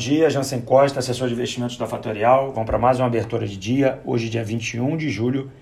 [0.00, 2.52] dia, Jansen Costa, assessor de investimentos da Fatorial.
[2.52, 5.52] Vamos para mais uma abertura de dia, hoje dia 21 de julho,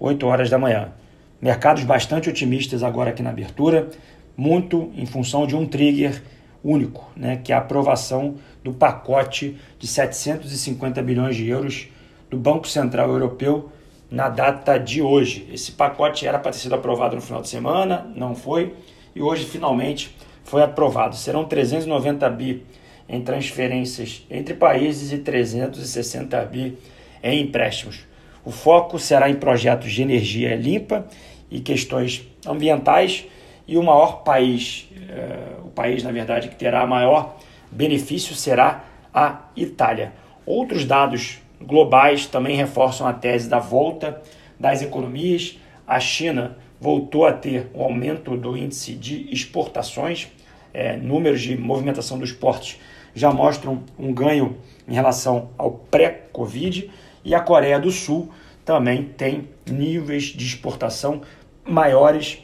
[0.00, 0.94] 8 horas da manhã.
[1.42, 3.90] Mercados bastante otimistas agora aqui na abertura,
[4.34, 6.22] muito em função de um trigger
[6.64, 11.86] único, né, que é a aprovação do pacote de 750 bilhões de euros
[12.30, 13.70] do Banco Central Europeu
[14.10, 15.46] na data de hoje.
[15.52, 18.74] Esse pacote era para ter sido aprovado no final de semana, não foi,
[19.14, 21.14] e hoje finalmente foi aprovado.
[21.14, 22.64] Serão 390 bi
[23.08, 26.78] em transferências entre países e 360 bi
[27.22, 28.00] em empréstimos.
[28.44, 31.06] O foco será em projetos de energia limpa
[31.50, 33.26] e questões ambientais
[33.68, 37.36] e o maior país, eh, o país na verdade que terá maior
[37.70, 40.12] benefício será a Itália.
[40.44, 44.20] Outros dados globais também reforçam a tese da volta
[44.58, 45.58] das economias.
[45.86, 50.28] A China voltou a ter um aumento do índice de exportações,
[50.72, 52.78] eh, números de movimentação dos portos
[53.14, 54.56] já mostram um ganho
[54.88, 56.90] em relação ao pré-Covid
[57.24, 58.30] e a Coreia do Sul
[58.64, 61.22] também tem níveis de exportação
[61.64, 62.38] maiores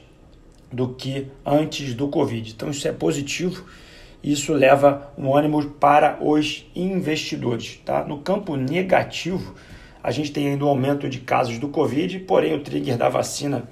[0.72, 2.52] do que antes do Covid.
[2.52, 3.64] Então isso é positivo,
[4.22, 7.80] isso leva um ânimo para os investidores.
[7.84, 8.04] Tá?
[8.04, 9.54] No campo negativo,
[10.02, 13.68] a gente tem ainda um aumento de casos do Covid, porém o trigger da vacina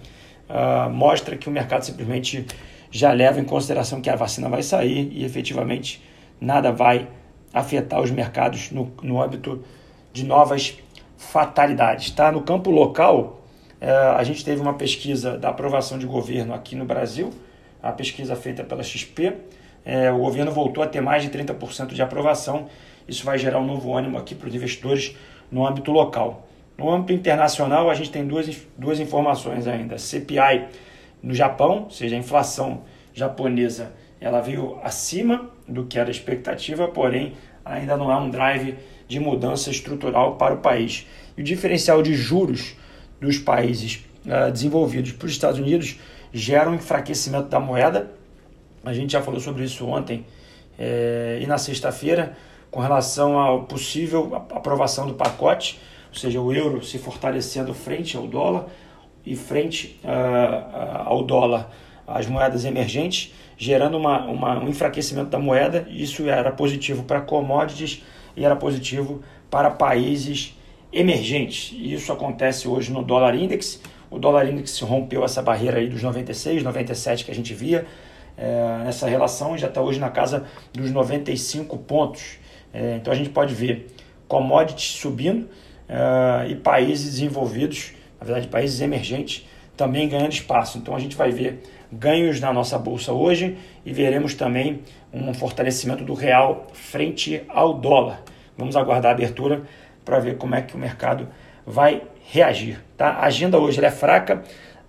[0.48, 2.46] uh, mostra que o mercado simplesmente
[2.90, 6.02] já leva em consideração que a vacina vai sair e efetivamente
[6.40, 7.08] nada vai
[7.52, 9.64] afetar os mercados no, no âmbito
[10.12, 10.78] de novas
[11.16, 12.10] fatalidades.
[12.10, 12.30] Tá?
[12.30, 13.42] No campo local,
[13.80, 17.30] é, a gente teve uma pesquisa da aprovação de governo aqui no Brasil,
[17.82, 19.34] a pesquisa feita pela XP.
[19.84, 22.66] É, o governo voltou a ter mais de 30% de aprovação.
[23.06, 25.16] Isso vai gerar um novo ânimo aqui para os investidores
[25.50, 26.48] no âmbito local.
[26.76, 29.96] No âmbito internacional, a gente tem duas, duas informações ainda.
[29.96, 30.66] CPI
[31.22, 36.88] no Japão, ou seja, a inflação japonesa ela veio acima do que era a expectativa,
[36.88, 38.76] porém ainda não é um drive
[39.08, 41.06] de mudança estrutural para o país.
[41.36, 42.76] E o diferencial de juros
[43.20, 45.98] dos países uh, desenvolvidos para os Estados Unidos
[46.32, 48.12] gera um enfraquecimento da moeda.
[48.84, 50.24] A gente já falou sobre isso ontem
[50.78, 52.36] é, e na sexta-feira,
[52.70, 58.26] com relação à possível aprovação do pacote, ou seja, o euro se fortalecendo frente ao
[58.26, 58.66] dólar
[59.26, 61.70] e frente uh, ao dólar
[62.06, 65.86] as moedas emergentes gerando uma, uma, um enfraquecimento da moeda.
[65.90, 68.04] Isso era positivo para commodities
[68.36, 70.56] e era positivo para países
[70.92, 71.74] emergentes.
[71.78, 73.80] Isso acontece hoje no dólar index.
[74.10, 77.86] O dólar index rompeu essa barreira aí dos 96, 97 que a gente via
[78.36, 82.38] é, nessa relação já está hoje na casa dos 95 pontos.
[82.72, 83.86] É, então a gente pode ver
[84.28, 85.48] commodities subindo
[85.88, 89.46] é, e países desenvolvidos, na verdade países emergentes,
[89.76, 90.78] também ganhando espaço.
[90.78, 91.62] Então a gente vai ver
[91.92, 94.80] ganhos na nossa bolsa hoje e veremos também
[95.12, 98.22] um fortalecimento do real frente ao dólar.
[98.56, 99.62] Vamos aguardar a abertura
[100.04, 101.28] para ver como é que o mercado
[101.66, 102.80] vai reagir.
[102.96, 103.10] Tá?
[103.10, 104.42] A agenda hoje é fraca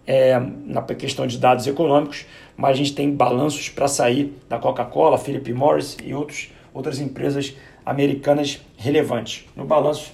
[0.06, 5.18] é, na questão de dados econômicos, mas a gente tem balanços para sair da Coca-Cola,
[5.18, 7.56] Philip Morris e outros, outras empresas
[7.86, 9.46] americanas relevantes.
[9.56, 10.12] No balanço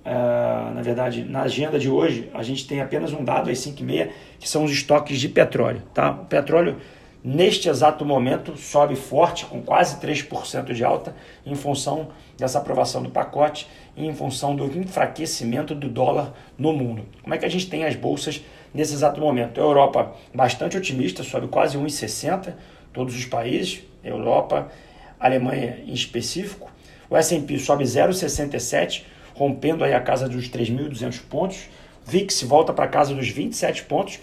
[0.00, 3.80] Uh, na verdade, na agenda de hoje, a gente tem apenas um dado às 5
[3.80, 5.82] e meia, que são os estoques de petróleo.
[5.92, 6.10] Tá?
[6.10, 6.78] O petróleo,
[7.22, 12.08] neste exato momento, sobe forte, com quase 3% de alta, em função
[12.38, 17.04] dessa aprovação do pacote e em função do enfraquecimento do dólar no mundo.
[17.22, 19.60] Como é que a gente tem as bolsas nesse exato momento?
[19.60, 22.54] A Europa bastante otimista, sobe quase 1,60,
[22.90, 24.70] todos os países, Europa,
[25.18, 26.70] Alemanha em específico.
[27.10, 29.02] O S&P sobe 0,67,
[29.40, 31.70] rompendo aí a casa dos 3.200 pontos.
[32.04, 34.20] VIX volta para casa dos 27 pontos.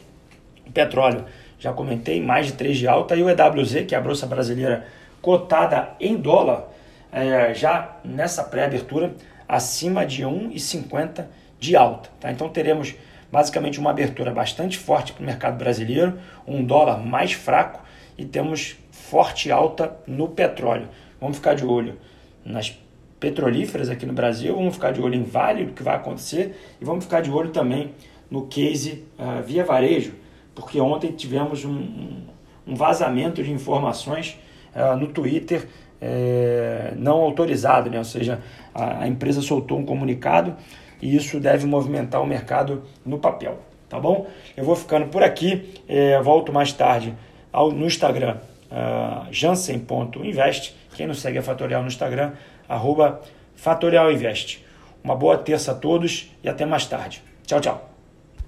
[0.67, 1.25] O petróleo,
[1.57, 3.15] já comentei, mais de 3 de alta.
[3.15, 4.85] E o EWZ, que é a Bolsa Brasileira
[5.19, 6.67] cotada em dólar,
[7.11, 9.15] é, já nessa pré-abertura,
[9.49, 11.25] acima de 1,50
[11.59, 12.09] de alta.
[12.19, 12.31] Tá?
[12.31, 12.93] Então teremos
[13.31, 17.81] basicamente uma abertura bastante forte para o mercado brasileiro, um dólar mais fraco
[18.15, 20.87] e temos forte alta no petróleo.
[21.19, 21.97] Vamos ficar de olho
[22.45, 22.77] nas
[23.19, 26.85] petrolíferas aqui no Brasil, vamos ficar de olho em Vale, o que vai acontecer, e
[26.85, 27.91] vamos ficar de olho também
[28.29, 30.13] no case uh, via varejo,
[30.53, 32.21] porque ontem tivemos um,
[32.65, 34.39] um vazamento de informações
[34.75, 35.67] uh, no Twitter
[36.01, 37.97] é, não autorizado, né?
[37.97, 38.39] ou seja,
[38.73, 40.55] a, a, empresa soltou um comunicado
[41.01, 43.59] e isso deve movimentar o mercado no papel,
[43.89, 44.27] tá bom?
[44.55, 47.15] Eu vou ficando por aqui, é, volto mais tarde
[47.51, 48.37] ao, no Instagram,
[48.71, 52.33] uh, jansen.invest, quem não segue a Fatorial no Instagram,
[52.67, 53.21] arroba
[53.55, 54.65] Fatorial Invest.
[55.03, 57.23] Uma boa terça a todos e até mais tarde.
[57.45, 57.96] Tchau, tchau.